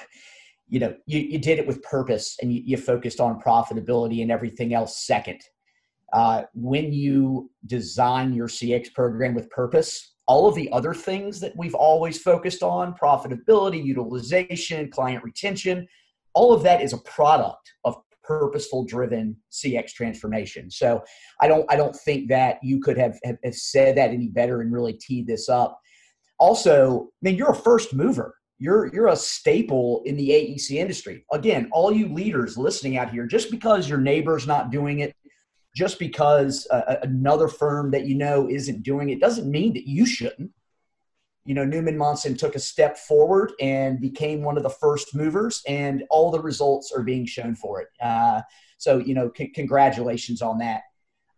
[0.68, 4.30] you know you, you did it with purpose and you, you focused on profitability and
[4.30, 5.40] everything else second.
[6.12, 11.56] Uh, when you design your cx program with purpose all of the other things that
[11.56, 15.88] we've always focused on profitability utilization client retention
[16.34, 20.70] all of that is a product of purposeful driven cx transformation.
[20.70, 21.02] So
[21.40, 24.60] i don't i don't think that you could have, have, have said that any better
[24.60, 25.80] and really teed this up.
[26.38, 28.34] Also i mean you're a first mover.
[28.60, 31.24] You're you're a staple in the AEC industry.
[31.32, 35.14] Again, all you leaders listening out here, just because your neighbor's not doing it,
[35.78, 40.04] just because uh, another firm that you know isn't doing it, doesn't mean that you
[40.06, 40.50] shouldn't.
[41.44, 45.62] You know, Neumann Monson took a step forward and became one of the first movers,
[45.68, 47.86] and all the results are being shown for it.
[48.02, 48.42] Uh,
[48.78, 50.82] so, you know, c- congratulations on that.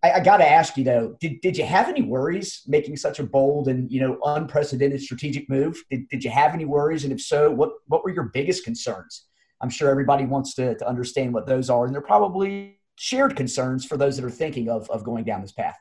[0.03, 3.19] I, I got to ask you though, did, did you have any worries making such
[3.19, 5.77] a bold and you know unprecedented strategic move?
[5.91, 9.27] Did, did you have any worries, and if so, what what were your biggest concerns?
[9.61, 13.87] I'm sure everybody wants to, to understand what those are, and they're probably shared concerns
[13.87, 15.79] for those that are thinking of of going down this path.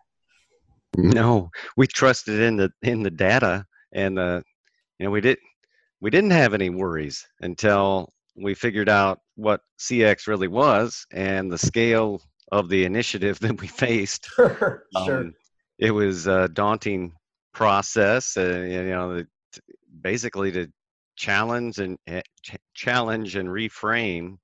[0.95, 4.41] No, we trusted in the in the data, and uh,
[4.97, 5.38] you know we did
[5.99, 11.58] we didn't have any worries until we figured out what CX really was and the
[11.58, 12.21] scale
[12.53, 14.27] of the initiative that we faced.
[14.38, 14.86] Sure.
[14.95, 15.34] Um,
[15.77, 17.13] it was a daunting
[17.53, 19.23] process, uh, you know,
[20.01, 20.67] basically to
[21.15, 24.38] challenge and uh, ch- challenge and reframe,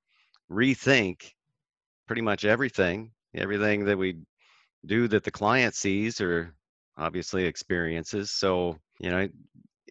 [0.49, 1.31] rethink
[2.08, 4.18] pretty much everything, everything that we
[4.86, 6.54] do that the client sees or
[6.98, 8.32] obviously experiences.
[8.32, 9.28] So, you know,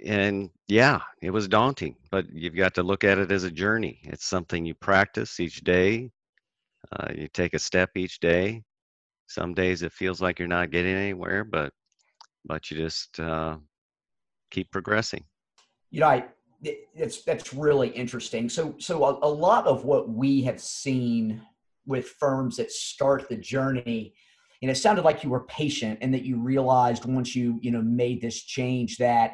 [0.05, 4.01] and yeah, it was daunting, but you've got to look at it as a journey.
[4.05, 6.11] It's something you practice each day,
[6.93, 8.63] uh, you take a step each day.
[9.27, 11.73] Some days it feels like you're not getting anywhere, but
[12.45, 13.57] but you just uh,
[14.51, 15.25] keep progressing.
[15.91, 16.25] You know, I
[16.63, 18.49] it's that's really interesting.
[18.49, 21.43] So so a, a lot of what we have seen
[21.87, 24.15] with firms that start the journey
[24.65, 27.83] and it sounded like you were patient and that you realized once you you know
[27.83, 29.33] made this change that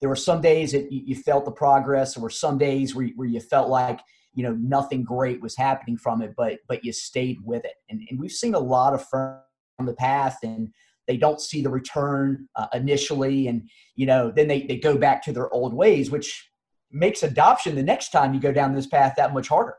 [0.00, 2.14] there were some days that you, felt the progress.
[2.14, 4.00] There were some days where, where you felt like
[4.34, 7.74] you know nothing great was happening from it but but you stayed with it.
[7.90, 9.42] And, and we've seen a lot of firms
[9.80, 10.68] on the path and
[11.08, 13.48] they don't see the return uh, initially.
[13.48, 16.50] And you know then they, they go back to their old ways which
[16.92, 19.74] makes adoption the next time you go down this path that much harder.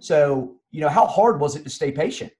[0.00, 2.32] So you know how hard was it to stay patient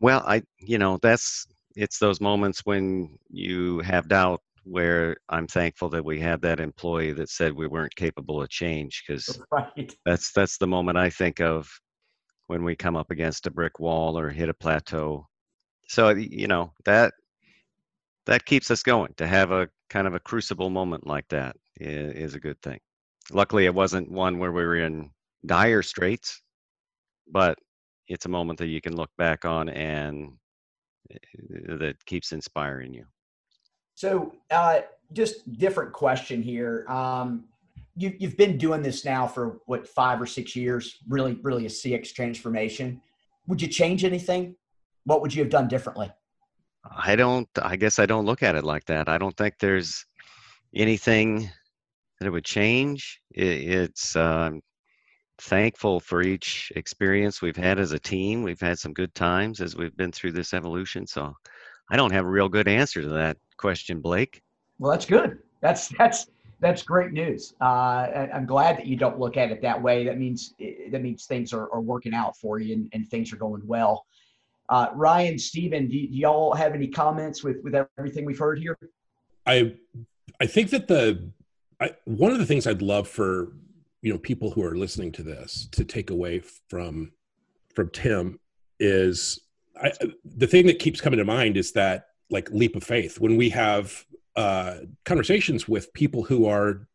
[0.00, 5.88] well i you know that's it's those moments when you have doubt where I'm thankful
[5.90, 9.94] that we had that employee that said we weren't capable of change because right.
[10.04, 11.68] that's that's the moment I think of
[12.46, 15.26] when we come up against a brick wall or hit a plateau.
[15.88, 17.12] So you know that
[18.26, 22.34] that keeps us going to have a kind of a crucible moment like that is,
[22.34, 22.78] a good thing.
[23.32, 25.10] Luckily, it wasn't one where we were in
[25.44, 26.40] dire straits,
[27.30, 27.58] but
[28.08, 30.32] it's a moment that you can look back on and
[31.10, 31.16] eh,
[31.78, 33.04] that keeps inspiring you.
[33.94, 34.80] So, uh,
[35.12, 36.86] just different question here.
[36.88, 37.44] Um,
[37.96, 40.98] you, you've been doing this now for what five or six years.
[41.08, 43.00] Really, really a CX transformation.
[43.46, 44.56] Would you change anything?
[45.04, 46.10] What would you have done differently?
[46.90, 47.48] I don't.
[47.60, 49.08] I guess I don't look at it like that.
[49.08, 50.04] I don't think there's
[50.74, 51.50] anything
[52.18, 53.20] that it would change.
[53.30, 54.62] It, it's um,
[55.42, 58.42] thankful for each experience we've had as a team.
[58.42, 61.06] We've had some good times as we've been through this evolution.
[61.06, 61.34] So
[61.90, 64.42] I don't have a real good answer to that question, Blake.
[64.78, 65.38] Well, that's good.
[65.60, 66.26] That's that's
[66.60, 67.54] that's great news.
[67.60, 70.04] Uh, I'm glad that you don't look at it that way.
[70.04, 70.54] That means
[70.90, 74.06] that means things are, are working out for you and, and things are going well.
[74.68, 78.78] Uh, Ryan, Steven, do, do y'all have any comments with with everything we've heard here?
[79.44, 79.74] I
[80.40, 81.30] I think that the
[81.80, 83.52] I, one of the things I'd love for
[84.02, 87.12] you know people who are listening to this to take away from
[87.74, 88.38] from Tim
[88.78, 89.40] is
[89.80, 89.92] I,
[90.24, 93.48] the thing that keeps coming to mind is that like leap of faith when we
[93.50, 94.04] have
[94.36, 96.88] uh, conversations with people who are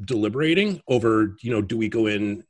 [0.00, 2.44] deliberating over you know do we go in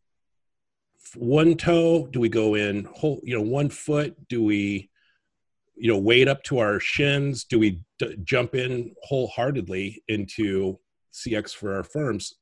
[1.16, 2.06] one toe?
[2.06, 4.16] Do we go in whole, you know, one foot?
[4.28, 4.90] Do we,
[5.74, 7.44] you know, wade up to our shins?
[7.44, 10.78] Do we d- jump in wholeheartedly into
[11.12, 12.34] CX for our firms?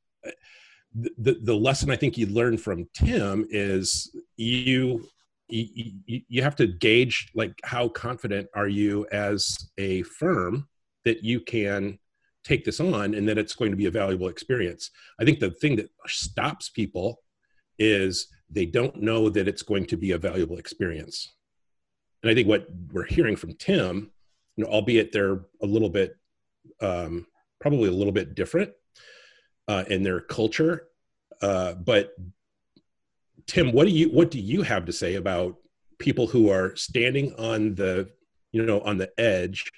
[0.95, 5.09] The, the lesson I think you learned from Tim is you,
[5.49, 10.69] you you have to gauge like how confident are you as a firm
[11.05, 11.99] that you can
[12.45, 14.91] take this on and that it's going to be a valuable experience.
[15.21, 17.23] I think the thing that stops people
[17.79, 21.35] is they don't know that it's going to be a valuable experience.
[22.23, 24.11] And I think what we're hearing from Tim,
[24.57, 26.17] you know, albeit they're a little bit,
[26.81, 27.27] um,
[27.61, 28.71] probably a little bit different
[29.71, 30.89] uh, in their culture,
[31.43, 32.13] uh, but
[33.47, 35.57] Tim, what do you what do you have to say about
[35.99, 38.11] people who are standing on the
[38.51, 39.71] you know on the edge?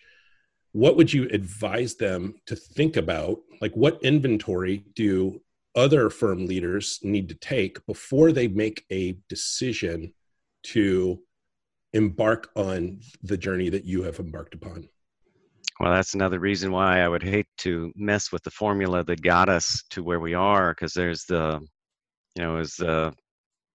[0.73, 3.41] What would you advise them to think about?
[3.61, 5.43] Like what inventory do
[5.75, 10.15] other firm leaders need to take before they make a decision
[10.75, 11.21] to
[11.93, 14.89] embark on the journey that you have embarked upon
[15.81, 19.49] well that's another reason why i would hate to mess with the formula that got
[19.49, 21.61] us to where we are because there's the
[22.37, 23.11] you know is uh,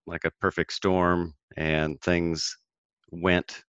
[0.06, 2.58] like a perfect storm and things
[3.12, 3.64] went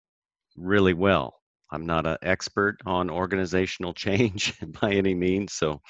[0.57, 1.39] really well
[1.71, 5.81] I'm not an expert on organizational change by any means, so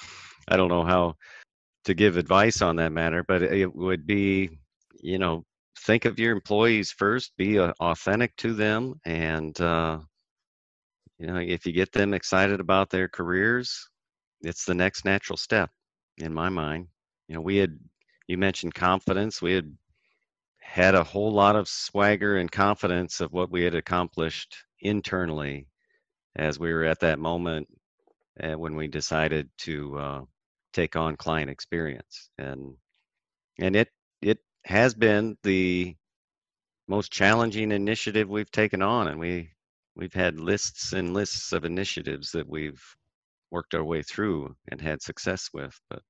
[0.48, 1.16] I don't know how
[1.86, 3.24] to give advice on that matter.
[3.24, 4.50] But it would be,
[5.02, 5.46] you know,
[5.80, 10.00] think of your employees first, be uh, authentic to them, and uh,
[11.20, 13.90] you know, if you get them excited about their careers,
[14.42, 15.70] it's the next natural step,
[16.18, 16.88] in my mind.
[17.28, 17.78] You know, we had
[18.28, 19.42] you mentioned confidence.
[19.42, 19.76] We had
[20.62, 25.68] had a whole lot of swagger and confidence of what we had accomplished internally
[26.36, 27.68] as we were at that moment
[28.42, 30.22] uh, when we decided to uh,
[30.74, 32.76] take on client experience and
[33.60, 33.90] and it
[34.22, 35.96] it has been the
[36.88, 39.50] most challenging initiative we've taken on and we
[40.00, 42.82] we've had lists and lists of initiatives that we've
[43.52, 46.02] worked our way through and had success with but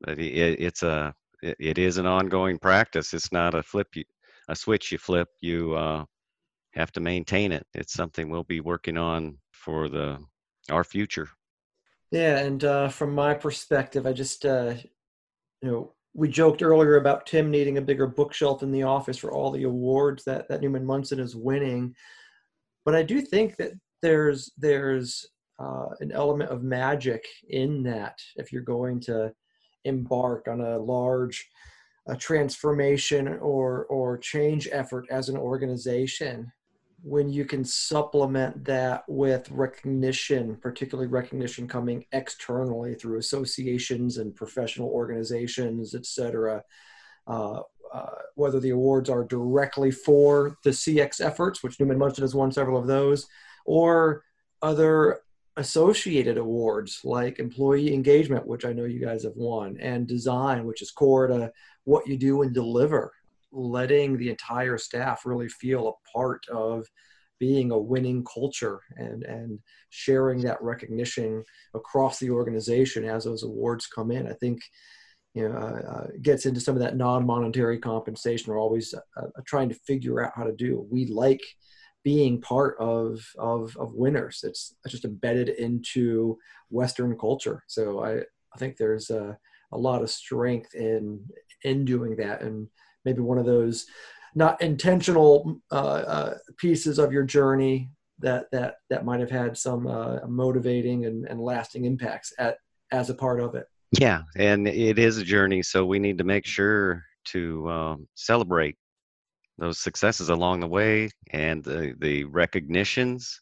[0.00, 3.14] but it, it's a it, it is an ongoing practice.
[3.14, 4.04] It's not a flip you,
[4.48, 6.04] a switch you flip you uh,
[6.74, 7.66] have to maintain it.
[7.74, 10.18] It's something we'll be working on for the
[10.70, 11.28] our future.
[12.10, 14.74] Yeah, and uh, from my perspective, I just uh,
[15.62, 19.32] you know we joked earlier about Tim needing a bigger bookshelf in the office for
[19.32, 21.94] all the awards that that Neumann Monson is winning,
[22.84, 23.72] but I do think that
[24.02, 25.26] there's there's
[25.58, 29.32] uh, an element of magic in that if you're going to
[29.84, 31.48] embark on a large
[32.06, 36.50] a transformation or or change effort as an organization
[37.02, 44.88] when you can supplement that with recognition, particularly recognition coming externally through associations and professional
[44.88, 46.62] organizations, et cetera,
[47.26, 47.60] uh,
[47.92, 52.52] uh, whether the awards are directly for the CX efforts, which Neumann Monson has won
[52.52, 53.26] several of those,
[53.64, 54.22] or
[54.62, 55.20] other
[55.56, 60.82] associated awards like employee engagement, which I know you guys have won, and design, which
[60.82, 61.52] is core to
[61.84, 63.12] what you do and deliver
[63.52, 66.86] letting the entire staff really feel a part of
[67.38, 71.42] being a winning culture and and sharing that recognition
[71.74, 74.26] across the organization as those awards come in.
[74.28, 74.60] I think
[75.34, 78.52] you know uh, uh, gets into some of that non-monetary compensation.
[78.52, 80.86] We're always uh, uh, trying to figure out how to do.
[80.90, 81.42] We like
[82.02, 84.40] being part of of of winners.
[84.42, 86.36] It's, just embedded into
[86.70, 87.62] Western culture.
[87.68, 88.18] So I
[88.54, 89.38] I think there's a,
[89.72, 91.24] a lot of strength in
[91.62, 92.66] in doing that and
[93.04, 93.86] maybe one of those
[94.34, 99.84] not intentional uh, uh, pieces of your journey that that that might have had some
[100.28, 102.56] motivating and, and lasting impacts at
[102.90, 103.66] as a part of it.
[103.98, 108.76] Yeah, and it is a journey, so we need to make sure to um, celebrate
[109.58, 113.40] those successes along the way, and the the recognitions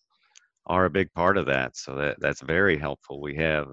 [0.67, 1.77] are a big part of that.
[1.77, 3.21] So that that's very helpful.
[3.21, 3.69] We have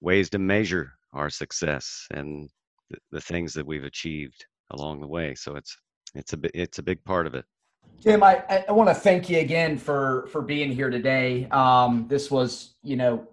[0.00, 2.48] ways to measure our success and
[2.90, 5.34] the, the things that we've achieved along the way.
[5.34, 5.76] So it's
[6.14, 7.44] it's a it's a big part of it.
[8.02, 11.46] Tim, I, I want to thank you again for for being here today.
[11.50, 13.26] Um, this was you know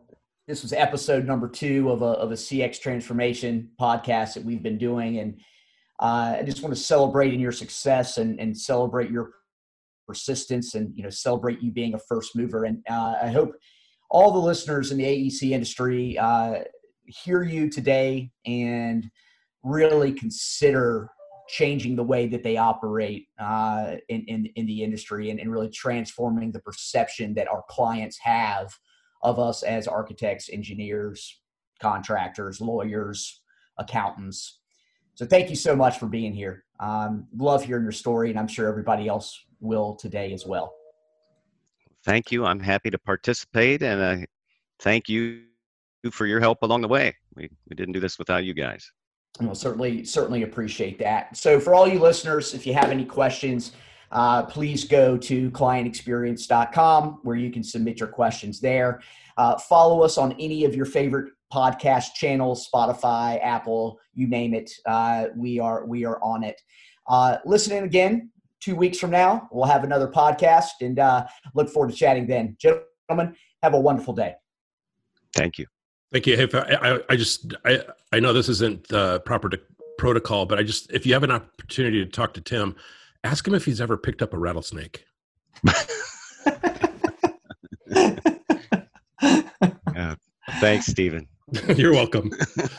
[0.47, 4.77] this was episode number two of a of a CX transformation podcast that we've been
[4.77, 5.39] doing, and
[6.01, 9.31] uh, I just want to celebrate in your success and and celebrate your
[10.05, 12.65] persistence and you know celebrate you being a first mover.
[12.65, 13.55] And uh, I hope
[14.09, 16.59] all the listeners in the AEC industry uh,
[17.05, 19.09] hear you today and
[19.63, 21.09] really consider
[21.47, 25.69] changing the way that they operate uh, in, in, in, the industry and, and really
[25.69, 28.73] transforming the perception that our clients have
[29.23, 31.41] of us as architects, engineers,
[31.81, 33.41] contractors, lawyers,
[33.77, 34.59] accountants.
[35.15, 36.65] So thank you so much for being here.
[36.79, 40.73] Um, love hearing your story, and I'm sure everybody else will today as well.
[42.03, 42.45] Thank you.
[42.45, 44.25] I'm happy to participate, and uh,
[44.79, 45.43] thank you
[46.11, 47.15] for your help along the way.
[47.35, 48.91] We, we didn't do this without you guys.
[49.39, 51.35] Well, certainly, certainly appreciate that.
[51.37, 53.71] So, for all you listeners, if you have any questions,
[54.13, 59.01] uh, please go to clientexperience.com where you can submit your questions there.
[59.37, 64.71] Uh, follow us on any of your favorite podcast channels, Spotify, Apple, you name it.
[64.85, 66.61] Uh, we are we are on it.
[67.07, 69.49] Uh, listen in again two weeks from now.
[69.51, 72.55] We'll have another podcast and uh, look forward to chatting then.
[72.59, 74.35] Gentlemen, have a wonderful day.
[75.35, 75.65] Thank you.
[76.11, 76.35] Thank you.
[76.35, 79.59] If I, I, just, I, I know this isn't the proper to,
[79.97, 82.75] protocol, but I just, if you have an opportunity to talk to Tim,
[83.23, 85.05] ask him if he's ever picked up a rattlesnake.
[89.93, 90.15] yeah.
[90.59, 91.27] Thanks, Steven.
[91.75, 92.31] You're welcome.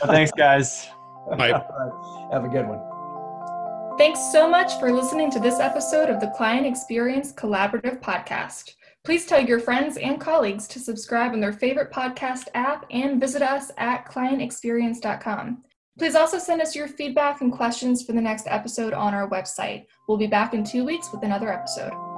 [0.07, 0.89] Thanks, guys.
[1.37, 1.51] Bye.
[2.33, 3.99] Have a good one.
[3.99, 8.73] Thanks so much for listening to this episode of the Client Experience Collaborative Podcast.
[9.05, 13.43] Please tell your friends and colleagues to subscribe on their favorite podcast app and visit
[13.43, 15.63] us at clientexperience.com.
[15.99, 19.87] Please also send us your feedback and questions for the next episode on our website.
[20.09, 22.14] We'll be back in two weeks with another episode.